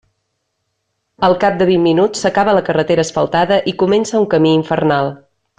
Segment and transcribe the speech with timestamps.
[1.27, 5.17] Al cap de vint minuts s'acaba la carretera asfaltada i comença un camí infernal.